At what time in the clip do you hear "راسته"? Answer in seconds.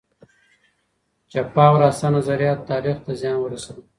1.83-2.07